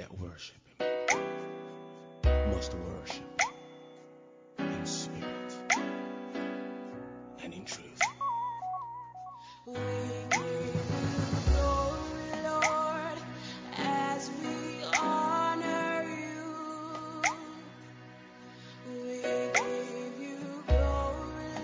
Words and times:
that 0.00 0.18
worship 0.18 0.56
him 0.64 2.50
must 2.50 2.72
worship 2.74 3.22
in 4.58 4.86
spirit 4.86 5.52
and 7.44 7.52
in 7.52 7.64
truth. 7.66 8.00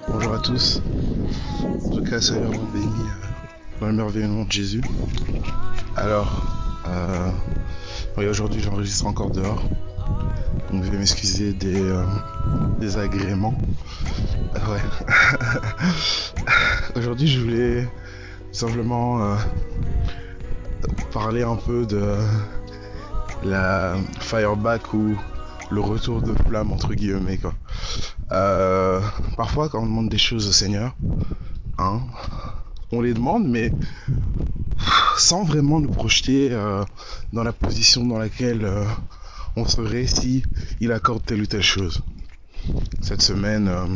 Bonjour 0.09 0.35
à 0.35 0.39
tous. 0.41 0.83
En 1.87 1.91
tout 1.91 2.03
cas, 2.03 2.21
soyez 2.21 2.43
vraiment 2.43 2.65
bénis 2.75 2.87
euh, 2.87 3.81
dans 3.81 3.87
le 3.87 3.93
merveilleux 3.95 4.27
nom 4.27 4.45
de 4.45 4.53
Jésus. 4.53 4.83
Alors, 5.97 6.83
euh, 6.87 7.31
oui, 8.19 8.27
aujourd'hui 8.27 8.63
j'enregistre 8.63 9.07
encore 9.07 9.31
dehors. 9.31 9.63
Donc 10.73 10.85
je 10.85 10.91
vais 10.91 10.99
m'excuser 10.99 11.53
des, 11.53 11.81
euh, 11.81 12.05
agréments. 12.97 13.55
Ah 14.55 14.71
ouais. 14.71 14.81
aujourd'hui 16.97 17.29
je 17.29 17.41
voulais 17.41 17.89
simplement 18.53 19.23
euh, 19.23 19.37
parler 21.13 21.43
un 21.43 21.57
peu 21.57 21.85
de 21.85 22.17
la 23.45 23.97
fireback 24.21 24.95
ou 24.95 25.17
le 25.71 25.81
retour 25.81 26.23
de 26.23 26.33
flamme 26.49 26.73
entre 26.73 26.95
guillemets 26.95 27.37
quoi. 27.37 27.53
Euh, 28.33 29.01
parfois 29.37 29.69
quand 29.69 29.81
on 29.83 29.87
demande 29.87 30.09
des 30.09 30.19
choses 30.19 30.49
au 30.49 30.53
Seigneur, 30.53 30.97
hein, 31.79 32.01
on 32.93 33.03
les 33.03 33.13
demande 33.13 33.47
mais 33.47 33.73
sans 35.19 35.45
vraiment 35.45 35.81
nous 35.81 35.91
projeter 35.91 36.49
euh, 36.53 36.85
dans 37.33 37.43
la 37.43 37.53
position 37.53 38.05
dans 38.05 38.19
laquelle 38.19 38.65
euh, 38.65 38.85
on 39.57 39.67
serait 39.67 40.07
si 40.07 40.43
il 40.81 40.93
accorde 40.93 41.25
telle 41.25 41.41
ou 41.43 41.47
telle 41.47 41.63
chose. 41.63 42.03
Cette 43.01 43.23
semaine, 43.23 43.69
euh, 43.69 43.87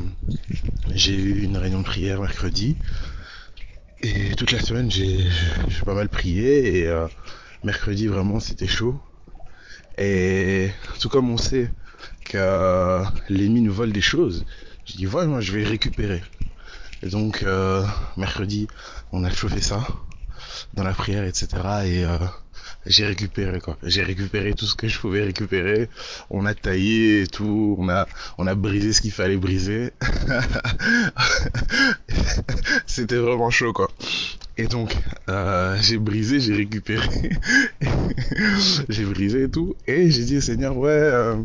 j'ai 0.94 1.14
eu 1.14 1.42
une 1.42 1.56
réunion 1.56 1.80
de 1.80 1.84
prière 1.84 2.20
mercredi 2.20 2.76
et 4.02 4.34
toute 4.34 4.52
la 4.52 4.60
semaine 4.60 4.90
j'ai 4.90 5.26
j'ai 5.68 5.82
pas 5.84 5.94
mal 5.94 6.08
prié 6.08 6.78
et 6.78 7.06
mercredi 7.64 8.06
vraiment 8.06 8.40
c'était 8.40 8.66
chaud. 8.66 8.98
Et 9.98 10.70
tout 11.00 11.10
comme 11.10 11.28
on 11.28 11.36
sait 11.36 11.70
que 12.24 13.02
l'ennemi 13.28 13.60
nous 13.60 13.74
vole 13.74 13.92
des 13.92 14.00
choses, 14.00 14.46
je 14.86 14.96
dis 14.96 15.04
voilà 15.04 15.26
moi 15.26 15.40
je 15.42 15.52
vais 15.52 15.64
récupérer. 15.64 16.22
Et 17.02 17.10
donc 17.10 17.44
mercredi 18.16 18.68
on 19.12 19.22
a 19.24 19.30
chauffé 19.30 19.60
ça 19.60 19.86
dans 20.74 20.84
la 20.84 20.92
prière 20.92 21.24
etc 21.24 21.48
et 21.84 22.04
euh, 22.04 22.18
j'ai 22.86 23.06
récupéré 23.06 23.60
quoi. 23.60 23.76
J'ai 23.82 24.02
récupéré 24.02 24.54
tout 24.54 24.64
ce 24.64 24.74
que 24.74 24.88
je 24.88 24.98
pouvais 24.98 25.22
récupérer. 25.22 25.88
On 26.30 26.46
a 26.46 26.54
taillé 26.54 27.22
et 27.22 27.26
tout, 27.26 27.76
on 27.78 27.88
a 27.88 28.06
on 28.38 28.46
a 28.46 28.54
brisé 28.54 28.92
ce 28.92 29.02
qu'il 29.02 29.12
fallait 29.12 29.36
briser. 29.36 29.92
C'était 32.86 33.16
vraiment 33.16 33.50
chaud 33.50 33.72
quoi. 33.72 33.90
Et 34.56 34.66
donc 34.66 34.96
euh, 35.28 35.76
j'ai 35.82 35.98
brisé, 35.98 36.40
j'ai 36.40 36.54
récupéré, 36.54 37.30
j'ai 38.88 39.04
brisé 39.04 39.44
et 39.44 39.50
tout. 39.50 39.76
Et 39.86 40.10
j'ai 40.10 40.24
dit 40.24 40.40
Seigneur 40.40 40.76
ouais 40.76 40.90
euh, 40.90 41.36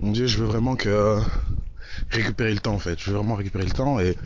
mon 0.00 0.12
Dieu 0.12 0.26
je 0.26 0.38
veux 0.38 0.46
vraiment 0.46 0.76
que 0.76 1.18
récupérer 2.10 2.52
le 2.52 2.60
temps 2.60 2.74
en 2.74 2.78
fait. 2.78 2.98
Je 3.00 3.10
veux 3.10 3.16
vraiment 3.16 3.34
récupérer 3.34 3.64
le 3.64 3.72
temps 3.72 3.98
et 3.98 4.16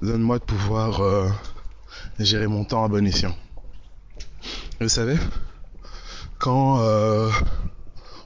donne-moi 0.00 0.38
de 0.38 0.44
pouvoir 0.44 1.02
gérer 2.18 2.46
mon 2.46 2.64
temps 2.64 2.84
à 2.84 2.88
bon 2.88 3.06
escient. 3.06 3.34
Vous 4.80 4.88
savez, 4.88 5.18
quand 6.38 6.80
euh, 6.80 7.30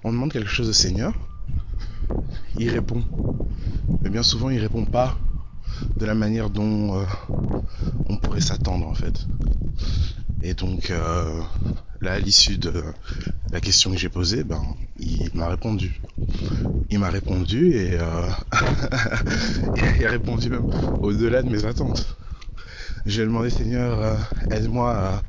on 0.05 0.13
demande 0.13 0.31
quelque 0.31 0.49
chose 0.49 0.69
au 0.69 0.73
Seigneur, 0.73 1.13
il 2.57 2.71
répond. 2.71 3.03
Mais 4.03 4.11
bien 4.11 4.23
souvent, 4.23 4.51
il 4.51 4.61
répond 4.61 4.85
pas 4.85 5.17
de 5.97 6.07
la 6.07 6.15
manière 6.15 6.51
dont 6.51 7.01
euh, 7.01 7.05
on 8.09 8.17
pourrait 8.17 8.41
s'attendre 8.41 8.87
en 8.87 8.95
fait. 8.95 9.27
Et 10.43 10.55
donc, 10.55 10.91
euh, 10.91 11.41
là, 12.01 12.13
à 12.13 12.19
l'issue 12.21 12.59
de 12.59 12.73
la 13.51 13.61
question 13.61 13.91
que 13.91 13.97
j'ai 13.97 14.09
posée, 14.09 14.45
ben, 14.45 14.63
il 15.01 15.31
m'a 15.35 15.49
répondu. 15.49 16.01
Il 16.91 17.01
m'a 17.01 17.11
répondu 17.11 17.73
et 17.73 17.99
il 19.99 20.07
a 20.07 20.11
répondu 20.11 20.51
même 20.51 20.71
au-delà 21.01 21.43
de 21.43 21.49
mes 21.49 21.65
attentes. 21.65 22.17
Je 23.07 23.21
demandé, 23.21 23.51
Seigneur, 23.51 24.01
euh, 24.01 24.17
aide-moi 24.51 24.91
à 24.91 25.23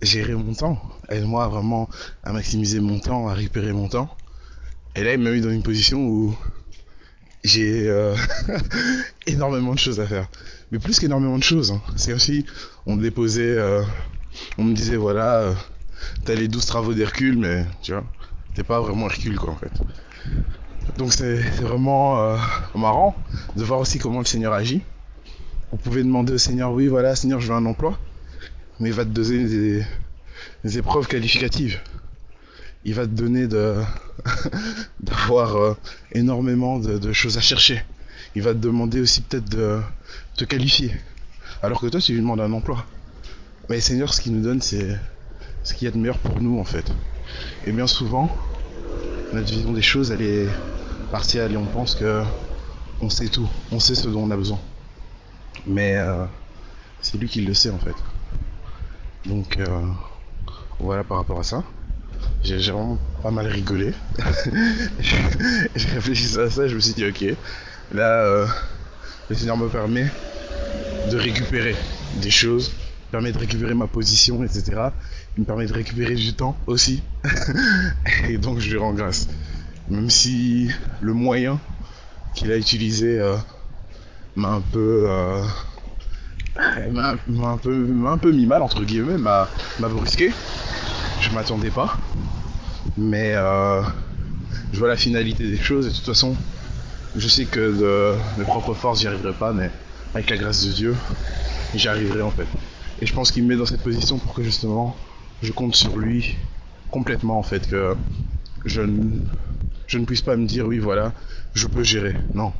gérer 0.00 0.34
mon 0.34 0.54
temps. 0.54 0.80
Aide-moi 1.10 1.48
vraiment 1.48 1.88
à 2.22 2.32
maximiser 2.32 2.80
mon 2.80 2.98
temps, 2.98 3.28
à 3.28 3.34
récupérer 3.34 3.72
mon 3.72 3.88
temps. 3.88 4.08
Et 4.94 5.04
là, 5.04 5.12
il 5.12 5.20
m'a 5.20 5.30
mis 5.30 5.42
dans 5.42 5.50
une 5.50 5.62
position 5.62 6.06
où 6.06 6.34
j'ai 7.44 7.88
euh, 7.88 8.16
énormément 9.26 9.74
de 9.74 9.78
choses 9.78 10.00
à 10.00 10.06
faire. 10.06 10.28
Mais 10.70 10.78
plus 10.78 10.98
qu'énormément 10.98 11.36
de 11.36 11.42
choses. 11.42 11.72
hein. 11.72 11.82
C'est 11.96 12.14
aussi, 12.14 12.46
on 12.86 12.96
me 12.96 13.02
déposait, 13.02 13.58
euh, 13.58 13.82
on 14.56 14.64
me 14.64 14.72
disait, 14.74 14.96
voilà, 14.96 15.54
t'as 16.24 16.34
les 16.34 16.48
12 16.48 16.64
travaux 16.64 16.94
d'Hercule, 16.94 17.36
mais 17.36 17.66
tu 17.82 17.92
vois, 17.92 18.04
t'es 18.54 18.62
pas 18.62 18.80
vraiment 18.80 19.08
Hercule, 19.10 19.38
quoi, 19.38 19.52
en 19.52 19.56
fait. 19.56 19.72
Donc 20.96 21.12
c'est 21.12 21.36
vraiment 21.60 22.36
marrant 22.74 23.14
de 23.56 23.62
voir 23.62 23.80
aussi 23.80 23.98
comment 23.98 24.20
le 24.20 24.24
Seigneur 24.24 24.54
agit. 24.54 24.82
On 25.72 25.76
pouvait 25.76 26.02
demander 26.02 26.32
au 26.32 26.38
Seigneur, 26.38 26.72
oui, 26.72 26.88
voilà, 26.88 27.14
Seigneur, 27.14 27.40
je 27.40 27.48
veux 27.48 27.54
un 27.54 27.64
emploi, 27.64 27.98
mais 28.80 28.88
il 28.88 28.94
va 28.94 29.04
te 29.04 29.10
donner 29.10 29.44
des, 29.44 29.84
des 30.64 30.78
épreuves 30.78 31.06
qualificatives. 31.06 31.78
Il 32.84 32.94
va 32.94 33.04
te 33.06 33.12
donner 33.12 33.46
d'avoir 35.00 35.56
euh, 35.56 35.74
énormément 36.12 36.78
de, 36.78 36.98
de 36.98 37.12
choses 37.12 37.38
à 37.38 37.40
chercher. 37.40 37.84
Il 38.34 38.42
va 38.42 38.52
te 38.52 38.58
demander 38.58 39.00
aussi 39.00 39.20
peut-être 39.20 39.48
de 39.48 39.80
te 40.36 40.44
qualifier. 40.44 40.92
Alors 41.62 41.80
que 41.80 41.86
toi, 41.86 42.00
tu 42.00 42.12
lui 42.12 42.20
demandes 42.20 42.40
un 42.40 42.52
emploi. 42.52 42.84
Mais 43.68 43.80
Seigneur, 43.80 44.12
ce 44.12 44.20
qu'il 44.20 44.34
nous 44.34 44.42
donne, 44.42 44.60
c'est 44.60 44.98
ce 45.62 45.74
qu'il 45.74 45.84
y 45.84 45.88
a 45.88 45.92
de 45.92 45.98
meilleur 45.98 46.18
pour 46.18 46.40
nous, 46.40 46.58
en 46.58 46.64
fait. 46.64 46.90
Et 47.66 47.72
bien 47.72 47.86
souvent, 47.86 48.34
notre 49.32 49.52
vision 49.52 49.72
des 49.72 49.82
choses, 49.82 50.10
elle 50.10 50.22
est 50.22 50.48
partielle 51.12 51.52
et 51.52 51.56
on 51.56 51.66
pense 51.66 51.94
que 51.94 52.24
on 53.00 53.08
sait 53.08 53.28
tout, 53.28 53.48
on 53.70 53.78
sait 53.78 53.94
ce 53.94 54.08
dont 54.08 54.22
on 54.22 54.30
a 54.30 54.36
besoin. 54.36 54.58
Mais 55.66 55.96
euh, 55.96 56.24
c'est 57.00 57.18
lui 57.18 57.28
qui 57.28 57.40
le 57.42 57.54
sait, 57.54 57.70
en 57.70 57.78
fait. 57.78 57.94
Donc, 59.26 59.58
euh, 59.58 59.82
voilà 60.78 61.04
par 61.04 61.18
rapport 61.18 61.38
à 61.38 61.42
ça. 61.42 61.62
J'ai 62.42 62.56
vraiment 62.56 62.98
pas 63.22 63.30
mal 63.30 63.46
rigolé. 63.46 63.92
j'ai 65.00 65.88
réfléchi 65.88 66.38
à 66.38 66.50
ça, 66.50 66.68
je 66.68 66.74
me 66.74 66.80
suis 66.80 66.94
dit, 66.94 67.06
ok, 67.06 67.36
là, 67.92 68.24
euh, 68.24 68.46
le 69.28 69.36
Seigneur 69.36 69.56
me 69.56 69.68
permet 69.68 70.06
de 71.10 71.16
récupérer 71.16 71.76
des 72.20 72.30
choses, 72.30 72.72
me 73.08 73.12
permet 73.12 73.32
de 73.32 73.38
récupérer 73.38 73.74
ma 73.74 73.86
position, 73.86 74.42
etc. 74.44 74.90
Il 75.36 75.42
me 75.42 75.46
permet 75.46 75.66
de 75.66 75.72
récupérer 75.72 76.14
du 76.14 76.34
temps 76.34 76.56
aussi. 76.66 77.02
Et 78.28 78.38
donc, 78.38 78.58
je 78.58 78.70
lui 78.70 78.78
rends 78.78 78.94
grâce. 78.94 79.28
Même 79.88 80.10
si 80.10 80.70
le 81.00 81.12
moyen 81.12 81.60
qu'il 82.34 82.52
a 82.52 82.56
utilisé 82.56 83.18
m'a 84.36 84.48
un 84.48 84.60
peu. 84.60 85.04
euh, 85.08 85.42
m'a 86.90 87.10
un 87.50 87.56
peu 87.56 87.86
un 88.06 88.18
peu 88.18 88.32
mis 88.32 88.46
mal 88.46 88.62
entre 88.62 88.82
guillemets 88.84 89.18
m'a 89.18 89.48
m'a 89.78 89.88
brusqué. 89.88 90.32
Je 91.20 91.30
m'attendais 91.30 91.70
pas. 91.70 91.96
Mais 92.96 93.32
euh, 93.34 93.82
je 94.72 94.78
vois 94.78 94.88
la 94.88 94.96
finalité 94.96 95.48
des 95.48 95.56
choses 95.58 95.86
et 95.86 95.90
de 95.90 95.94
toute 95.94 96.06
façon 96.06 96.36
je 97.16 97.28
sais 97.28 97.44
que 97.44 97.60
de 97.60 98.14
mes 98.38 98.44
propres 98.44 98.74
forces 98.74 99.00
j'y 99.00 99.06
arriverai 99.08 99.32
pas 99.32 99.52
mais 99.52 99.70
avec 100.14 100.30
la 100.30 100.36
grâce 100.36 100.64
de 100.64 100.72
Dieu 100.72 100.96
j'y 101.74 101.88
arriverai 101.88 102.22
en 102.22 102.30
fait. 102.30 102.46
Et 103.00 103.06
je 103.06 103.12
pense 103.14 103.30
qu'il 103.30 103.42
me 103.44 103.48
met 103.48 103.56
dans 103.56 103.66
cette 103.66 103.82
position 103.82 104.18
pour 104.18 104.34
que 104.34 104.42
justement 104.42 104.96
je 105.42 105.52
compte 105.52 105.74
sur 105.74 105.96
lui 105.96 106.36
complètement 106.90 107.38
en 107.38 107.42
fait 107.42 107.68
que 107.68 107.96
je 108.64 108.82
ne 108.82 109.20
je 109.86 109.98
ne 109.98 110.04
puisse 110.04 110.22
pas 110.22 110.36
me 110.36 110.46
dire 110.46 110.66
oui 110.66 110.78
voilà 110.78 111.12
je 111.54 111.66
peux 111.66 111.82
gérer. 111.82 112.16
Non 112.34 112.52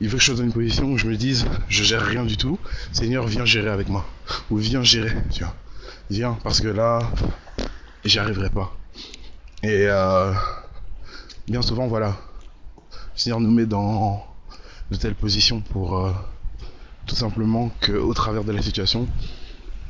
il 0.00 0.08
veut 0.08 0.16
que 0.16 0.20
je 0.20 0.26
sois 0.26 0.34
dans 0.34 0.44
une 0.44 0.52
position 0.52 0.86
où 0.86 0.98
je 0.98 1.06
me 1.06 1.16
dise 1.16 1.46
je 1.68 1.82
gère 1.82 2.02
rien 2.02 2.24
du 2.24 2.36
tout. 2.36 2.58
Seigneur 2.92 3.26
viens 3.26 3.44
gérer 3.44 3.70
avec 3.70 3.88
moi. 3.88 4.06
Ou 4.50 4.56
viens 4.56 4.82
gérer 4.82 5.14
tu 5.30 5.44
vois. 5.44 5.54
Viens 6.10 6.38
parce 6.42 6.60
que 6.60 6.68
là 6.68 7.00
j'y 8.04 8.18
arriverai 8.18 8.50
pas. 8.50 8.76
Et 9.62 9.86
euh, 9.88 10.32
bien 11.48 11.62
souvent 11.62 11.86
voilà. 11.86 12.16
Le 12.90 13.20
Seigneur 13.20 13.40
nous 13.40 13.50
met 13.50 13.66
dans 13.66 14.24
de 14.90 14.96
telles 14.96 15.14
positions 15.14 15.60
pour 15.60 15.98
euh, 15.98 16.12
tout 17.06 17.16
simplement 17.16 17.70
que 17.80 17.92
au 17.92 18.14
travers 18.14 18.44
de 18.44 18.52
la 18.52 18.62
situation 18.62 19.08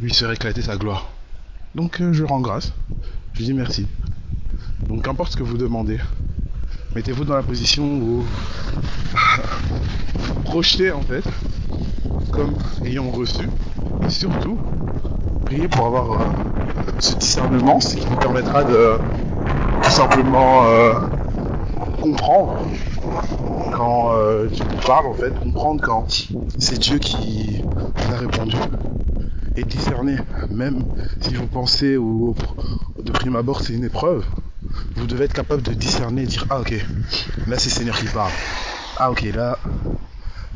lui 0.00 0.12
se 0.12 0.24
éclater 0.32 0.62
sa 0.62 0.76
gloire. 0.76 1.10
Donc 1.74 2.00
euh, 2.00 2.12
je 2.12 2.24
rends 2.24 2.40
grâce. 2.40 2.72
Je 3.34 3.42
dis 3.42 3.52
merci. 3.52 3.86
Donc 4.88 5.04
qu'importe 5.04 5.32
ce 5.32 5.36
que 5.36 5.42
vous 5.42 5.58
demandez 5.58 5.98
mettez-vous 6.94 7.24
dans 7.24 7.36
la 7.36 7.42
position 7.42 7.84
où 7.84 8.24
projetez 10.44 10.92
en 10.92 11.02
fait 11.02 11.24
comme 12.30 12.54
ayant 12.84 13.10
reçu. 13.10 13.48
Et 14.04 14.10
surtout 14.10 14.58
priez 15.44 15.68
pour 15.68 15.86
avoir 15.86 16.20
euh, 16.20 16.24
ce 16.98 17.14
discernement 17.14 17.80
ce 17.80 17.96
qui 17.96 18.06
vous 18.06 18.16
permettra 18.16 18.64
de 18.64 18.98
tout 19.82 19.90
simplement 19.90 20.64
euh, 20.64 20.94
comprendre 22.00 22.56
quand 23.72 24.12
tu 24.54 24.62
nous 24.62 24.80
parles 24.86 25.06
en 25.06 25.14
fait, 25.14 25.38
comprendre 25.38 25.82
quand 25.82 26.06
c'est 26.58 26.78
Dieu 26.78 26.98
qui 26.98 27.62
t'a 28.08 28.16
répondu. 28.16 28.56
Et 29.58 29.64
discerner, 29.64 30.16
même 30.50 30.82
si 31.20 31.34
vous 31.34 31.46
pensez 31.46 31.96
ou 31.96 32.34
de 33.02 33.10
prime 33.10 33.36
abord 33.36 33.62
c'est 33.62 33.72
une 33.72 33.84
épreuve, 33.84 34.24
vous 34.96 35.06
devez 35.06 35.24
être 35.26 35.32
capable 35.32 35.62
de 35.62 35.72
discerner 35.72 36.22
et 36.22 36.26
dire 36.26 36.46
ah 36.50 36.60
ok, 36.60 36.74
là 37.46 37.58
c'est 37.58 37.70
Seigneur 37.70 37.98
qui 37.98 38.06
parle, 38.06 38.32
ah 38.98 39.10
ok 39.10 39.22
là 39.34 39.58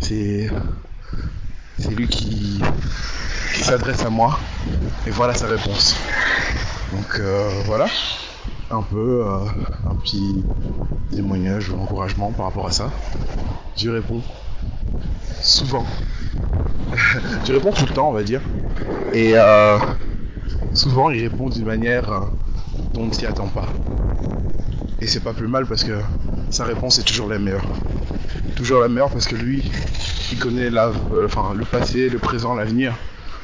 c'est 0.00 0.50
c'est 1.78 1.94
lui 1.94 2.08
qui 2.08 2.62
s'adresse 3.55 4.05
à 4.05 4.11
moi 4.11 4.38
et 5.06 5.11
voilà 5.11 5.34
sa 5.34 5.46
réponse. 5.46 5.96
Donc 6.93 7.19
euh, 7.19 7.49
voilà 7.67 7.87
un 8.70 8.82
peu 8.82 9.25
euh, 9.26 9.44
un 9.88 9.94
petit 9.96 10.44
témoignage 11.11 11.70
ou 11.70 11.81
encouragement 11.81 12.31
par 12.32 12.46
rapport 12.46 12.66
à 12.66 12.70
ça. 12.70 12.90
Dieu 13.76 13.93
répond 13.93 14.23
souvent. 15.40 15.84
Dieu 17.44 17.55
répond 17.55 17.73
tout 17.73 17.87
le 17.87 17.93
temps, 17.93 18.08
on 18.08 18.12
va 18.12 18.23
dire. 18.23 18.40
Et 19.12 19.32
euh, 19.34 19.78
souvent, 20.75 21.11
il 21.11 21.23
répond 21.23 21.49
d'une 21.49 21.64
manière 21.64 22.31
on 22.96 23.06
ne 23.06 23.12
s'y 23.12 23.26
attend 23.26 23.48
pas. 23.48 23.66
Et 25.00 25.06
c'est 25.06 25.20
pas 25.20 25.32
plus 25.32 25.48
mal 25.48 25.66
parce 25.66 25.84
que 25.84 25.98
sa 26.50 26.64
réponse 26.64 26.98
est 26.98 27.04
toujours 27.04 27.28
la 27.28 27.38
meilleure. 27.38 27.64
Toujours 28.56 28.81
la 28.81 28.88
meilleure 28.88 29.10
parce 29.10 29.26
que 29.26 29.37
lui, 29.37 29.62
il 30.32 30.38
connaît 30.38 30.70
euh, 30.70 30.92
le 31.54 31.64
passé, 31.64 32.08
le 32.08 32.19
présent, 32.19 32.54
l'avenir. 32.54 32.94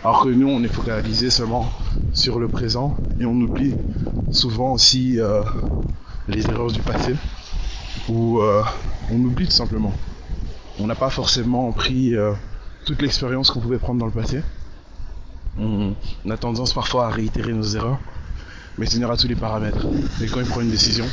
Alors 0.05 0.25
que 0.25 0.29
nous, 0.29 0.49
on 0.49 0.63
est 0.63 0.73
focalisé 0.73 1.31
seulement 1.31 1.71
sur 2.13 2.39
le 2.39 2.49
présent 2.49 2.97
et 3.19 3.25
on 3.25 3.35
oublie 3.35 3.75
souvent 4.31 4.73
aussi 4.73 5.19
euh, 5.19 5.43
les 6.29 6.45
erreurs 6.47 6.71
du 6.71 6.81
passé 6.81 7.15
ou 8.09 8.41
euh, 8.41 8.63
on 9.11 9.19
oublie 9.21 9.47
tout 9.47 9.53
simplement. 9.53 9.93
On 10.79 10.87
n'a 10.87 10.95
pas 10.95 11.11
forcément 11.11 11.73
pris 11.73 12.15
toute 12.85 13.01
l'expérience 13.01 13.51
qu'on 13.51 13.61
pouvait 13.61 13.79
prendre 13.79 13.99
dans 13.99 14.07
le 14.07 14.13
passé. 14.13 14.43
On 15.59 15.95
a 16.29 16.37
tendance 16.37 16.75
parfois 16.75 17.07
à 17.07 17.11
réitérer 17.11 17.55
nos 17.55 17.63
erreurs, 17.63 17.99
mais 18.79 18.87
Seigneur 18.87 19.11
a 19.11 19.17
tous 19.17 19.29
les 19.29 19.35
paramètres. 19.35 19.87
Et 20.23 20.27
quand 20.27 20.41
il 20.41 20.47
prend 20.47 20.61
une 20.61 20.71
décision, 20.71 21.07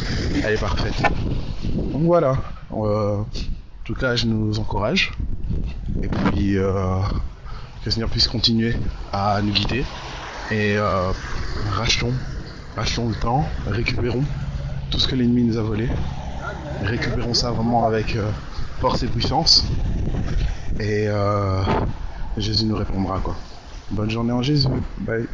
elle 0.43 0.53
est 0.53 0.59
parfaite. 0.59 1.01
Donc 1.73 2.03
voilà. 2.03 2.37
Euh, 2.71 3.17
en 3.17 3.25
tout 3.83 3.93
cas, 3.93 4.15
je 4.15 4.25
nous 4.25 4.59
encourage. 4.59 5.11
Et 6.01 6.07
puis, 6.07 6.57
euh, 6.57 6.99
que 7.83 7.89
Seigneur 7.89 8.09
puisse 8.09 8.27
continuer 8.27 8.75
à 9.11 9.41
nous 9.41 9.53
guider. 9.53 9.85
Et 10.51 10.75
euh, 10.77 11.11
rachetons, 11.71 12.13
rachetons 12.75 13.09
le 13.09 13.15
temps, 13.15 13.47
récupérons 13.67 14.23
tout 14.91 14.99
ce 14.99 15.07
que 15.07 15.15
l'ennemi 15.15 15.43
nous 15.43 15.57
a 15.57 15.61
volé. 15.61 15.87
Récupérons 16.83 17.33
ça 17.33 17.51
vraiment 17.51 17.85
avec 17.85 18.17
force 18.81 19.03
et 19.03 19.07
puissance. 19.07 19.65
Et 20.79 21.07
Jésus 22.37 22.65
nous 22.65 22.75
répondra 22.75 23.19
quoi. 23.19 23.35
Bonne 23.91 24.09
journée 24.09 24.33
en 24.33 24.41
Jésus. 24.41 24.67
Bye. 24.99 25.27